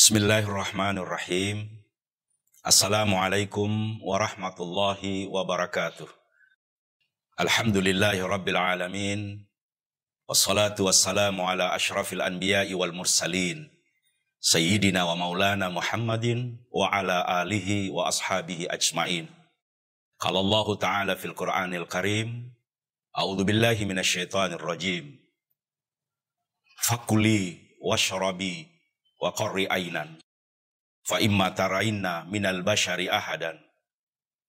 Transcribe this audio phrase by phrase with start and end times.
[0.00, 1.68] Bismillahirrahmanirrahim.
[2.64, 6.08] Assalamualaikum warahmatullahi wabarakatuh.
[7.36, 9.44] Alhamdulillahi rabbil alamin.
[10.24, 13.68] Wassalatu wassalamu ala ashrafil anbiya'i wal mursalin.
[14.40, 19.28] Sayyidina wa maulana Muhammadin wa ala alihi wa ashabihi ajma'in.
[20.16, 22.48] Qala Allah Ta'ala fil Qur'anil Karim.
[23.12, 25.20] A'udzu billahi minasyaitonir rajim.
[26.88, 28.69] Fakuli washrabi
[29.20, 30.16] wa qarri ainan
[31.04, 33.60] fa imma tarainna minal bashari ahadan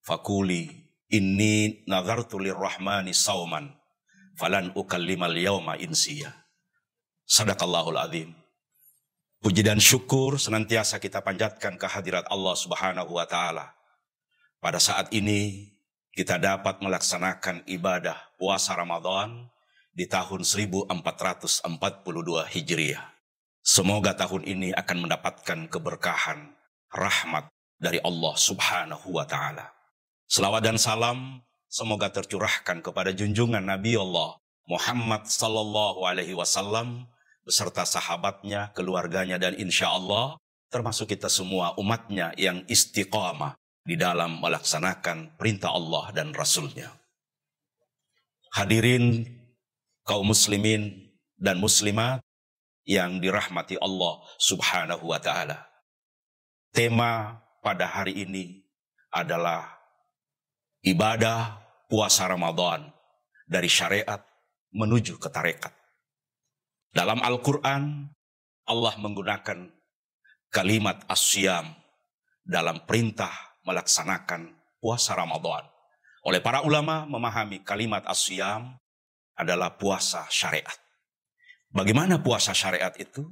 [0.01, 0.71] fakuli
[1.11, 3.69] inni nazartu lirrahmani sauman
[4.41, 6.31] falan ukallimal yauma insiya.
[7.27, 8.29] Sadaqallahul azim.
[9.41, 13.73] Puji dan syukur senantiasa kita panjatkan kehadirat Allah Subhanahu wa taala.
[14.61, 15.73] Pada saat ini
[16.13, 19.49] kita dapat melaksanakan ibadah puasa Ramadan
[19.93, 21.65] di tahun 1442
[22.53, 23.10] Hijriah.
[23.61, 26.57] Semoga tahun ini akan mendapatkan keberkahan,
[26.89, 27.45] rahmat
[27.77, 29.69] dari Allah subhanahu wa ta'ala.
[30.25, 37.05] Selawat dan salam semoga tercurahkan kepada junjungan Nabi Allah Muhammad sallallahu alaihi wasallam
[37.45, 40.37] beserta sahabatnya, keluarganya dan insya Allah
[40.71, 46.87] termasuk kita semua umatnya yang istiqamah di dalam melaksanakan perintah Allah dan Rasulnya.
[48.55, 49.25] Hadirin
[50.07, 52.23] kaum muslimin dan muslimat
[52.85, 55.69] yang dirahmati Allah Subhanahu wa taala.
[56.71, 58.63] Tema pada hari ini
[59.11, 59.67] adalah
[60.81, 62.89] ibadah puasa Ramadan
[63.45, 64.23] dari syariat
[64.71, 65.75] menuju ke tarekat.
[66.91, 68.07] Dalam Al-Qur'an
[68.67, 69.67] Allah menggunakan
[70.51, 71.75] kalimat asyam
[72.43, 73.31] dalam perintah
[73.67, 74.51] melaksanakan
[74.81, 75.67] puasa Ramadan.
[76.25, 78.77] Oleh para ulama memahami kalimat asyam
[79.37, 80.80] adalah puasa syariat.
[81.71, 83.27] Bagaimana puasa syariat itu?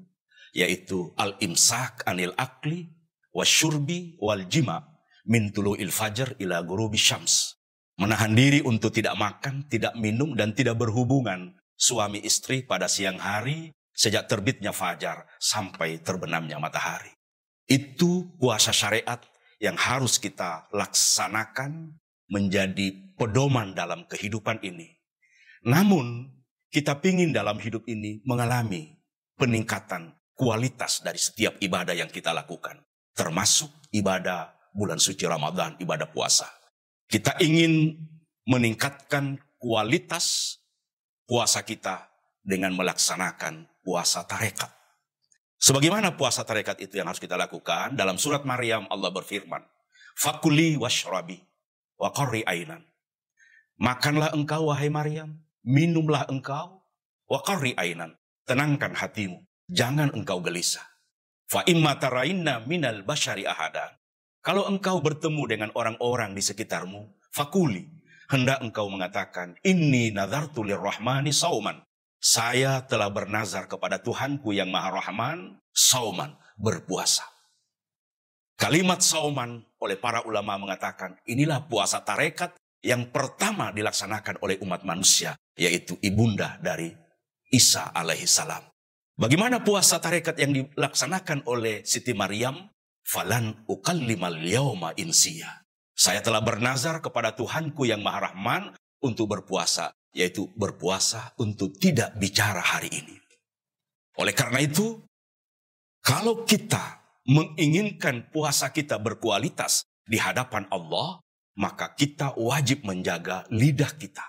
[0.56, 2.90] Yaitu al-imsak anil akli
[3.36, 4.82] wasyurbi wal jima
[5.30, 7.60] min il fajar ila gurubi syams.
[8.00, 13.76] Menahan diri untuk tidak makan, tidak minum, dan tidak berhubungan suami istri pada siang hari
[13.92, 17.12] sejak terbitnya fajar sampai terbenamnya matahari.
[17.68, 19.20] Itu puasa syariat
[19.60, 22.00] yang harus kita laksanakan
[22.32, 24.96] menjadi pedoman dalam kehidupan ini.
[25.68, 26.39] Namun
[26.70, 28.94] kita pingin dalam hidup ini mengalami
[29.38, 32.78] peningkatan kualitas dari setiap ibadah yang kita lakukan.
[33.18, 36.48] Termasuk ibadah bulan suci Ramadan, ibadah puasa.
[37.10, 37.98] Kita ingin
[38.46, 40.58] meningkatkan kualitas
[41.26, 42.08] puasa kita
[42.46, 44.70] dengan melaksanakan puasa tarekat.
[45.60, 49.60] Sebagaimana puasa tarekat itu yang harus kita lakukan, dalam surat Maryam Allah berfirman,
[50.16, 51.44] Fakuli washrabi
[52.00, 52.14] wa
[52.48, 52.86] ainan.
[53.76, 55.36] Makanlah engkau wahai Maryam,
[55.70, 56.82] minumlah engkau,
[57.30, 57.40] wa
[57.78, 58.18] ainan,
[58.50, 60.82] tenangkan hatimu, jangan engkau gelisah.
[61.46, 64.02] Fa imma tarainna minal bashari ahada.
[64.42, 67.86] Kalau engkau bertemu dengan orang-orang di sekitarmu, fakuli,
[68.34, 71.86] hendak engkau mengatakan, Inni nazartu lirrahmani sauman.
[72.20, 77.24] Saya telah bernazar kepada Tuhanku yang maha rahman, sauman, berpuasa.
[78.60, 85.36] Kalimat sauman oleh para ulama mengatakan, inilah puasa tarekat yang pertama dilaksanakan oleh umat manusia
[85.60, 86.92] yaitu ibunda dari
[87.50, 88.64] Isa alaihi salam.
[89.20, 92.72] Bagaimana puasa tarekat yang dilaksanakan oleh Siti Maryam?
[93.04, 95.66] Falan ukallimal yauma insiya.
[95.98, 98.72] Saya telah bernazar kepada Tuhanku yang Maha Rahman
[99.04, 103.18] untuk berpuasa, yaitu berpuasa untuk tidak bicara hari ini.
[104.16, 105.04] Oleh karena itu,
[106.00, 111.20] kalau kita menginginkan puasa kita berkualitas di hadapan Allah,
[111.60, 114.24] maka kita wajib menjaga lidah kita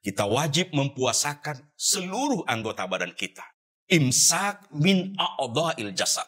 [0.00, 3.44] kita wajib mempuasakan seluruh anggota badan kita.
[3.92, 6.24] Imsak min a'adha'il jasad.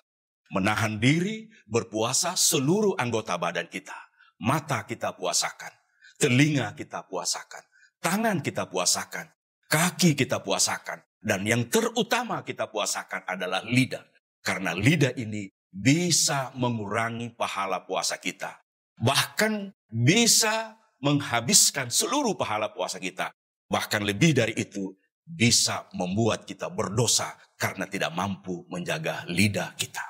[0.52, 3.96] Menahan diri berpuasa seluruh anggota badan kita.
[4.44, 5.72] Mata kita puasakan.
[6.20, 7.64] Telinga kita puasakan.
[7.96, 9.32] Tangan kita puasakan.
[9.72, 11.00] Kaki kita puasakan.
[11.16, 14.04] Dan yang terutama kita puasakan adalah lidah.
[14.44, 18.61] Karena lidah ini bisa mengurangi pahala puasa kita.
[19.00, 23.32] Bahkan bisa menghabiskan seluruh pahala puasa kita
[23.72, 24.92] Bahkan lebih dari itu,
[25.24, 30.04] bisa membuat kita berdosa karena tidak mampu menjaga lidah kita.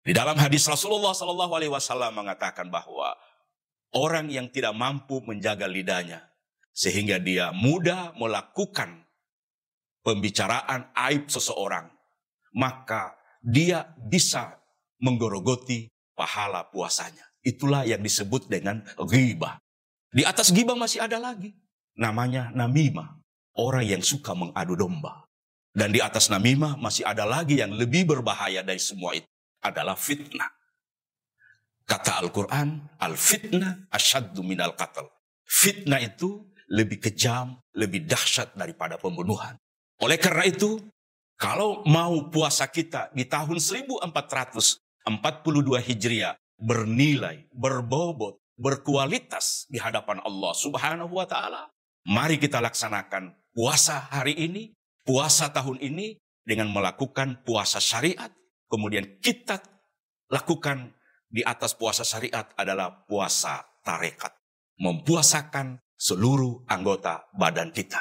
[0.00, 3.12] Di dalam hadis Rasulullah Sallallahu Alaihi Wasallam mengatakan bahwa
[3.92, 6.24] orang yang tidak mampu menjaga lidahnya
[6.72, 9.04] sehingga dia mudah melakukan
[10.00, 11.92] pembicaraan aib seseorang,
[12.56, 13.12] maka
[13.44, 14.56] dia bisa
[15.04, 17.28] menggorogoti pahala puasanya.
[17.40, 19.56] Itulah yang disebut dengan ghibah.
[20.10, 21.56] Di atas ghibah masih ada lagi
[22.00, 23.20] namanya namimah.
[23.60, 25.28] Orang yang suka mengadu domba.
[25.70, 29.28] Dan di atas namimah masih ada lagi yang lebih berbahaya dari semua itu.
[29.60, 30.48] adalah fitnah.
[31.84, 35.04] Kata Al-Quran, al-fitnah asyaddu minal qatl.
[35.44, 39.60] Fitnah itu lebih kejam, lebih dahsyat daripada pembunuhan.
[40.00, 40.80] Oleh karena itu,
[41.36, 44.80] kalau mau puasa kita di tahun 1442
[45.76, 51.72] Hijriah bernilai, berbobot, berkualitas di hadapan Allah Subhanahu wa taala,
[52.04, 58.28] mari kita laksanakan puasa hari ini, puasa tahun ini dengan melakukan puasa syariat.
[58.70, 59.58] Kemudian kita
[60.30, 60.92] lakukan
[61.26, 64.30] di atas puasa syariat adalah puasa tarekat.
[64.78, 68.00] Mempuasakan seluruh anggota badan kita.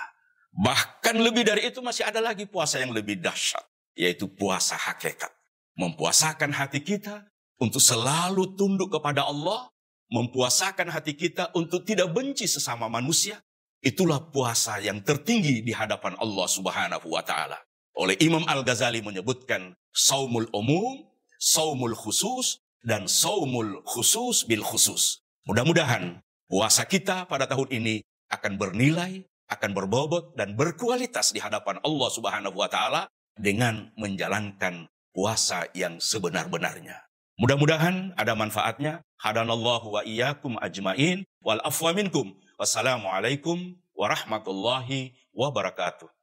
[0.54, 3.64] Bahkan lebih dari itu masih ada lagi puasa yang lebih dahsyat,
[3.96, 5.30] yaitu puasa hakikat.
[5.76, 7.28] Mempuasakan hati kita
[7.60, 9.70] untuk selalu tunduk kepada Allah,
[10.10, 13.40] mempuasakan hati kita untuk tidak benci sesama manusia.
[13.80, 17.56] Itulah puasa yang tertinggi di hadapan Allah Subhanahu wa taala.
[17.96, 21.08] Oleh Imam Al-Ghazali menyebutkan saumul umum,
[21.40, 25.24] saumul khusus, dan saumul khusus bil khusus.
[25.48, 26.20] Mudah-mudahan
[26.50, 28.02] Puasa kita pada tahun ini
[28.34, 29.22] akan bernilai,
[29.54, 33.06] akan berbobot dan berkualitas di hadapan Allah Subhanahu wa taala
[33.38, 37.06] dengan menjalankan puasa yang sebenar-benarnya.
[37.40, 39.00] Mudah-mudahan ada manfaatnya.
[39.16, 42.36] Hadanallahu wa iyyakum ajmain wal afwa minkum.
[42.60, 46.19] Wassalamualaikum warahmatullahi wabarakatuh.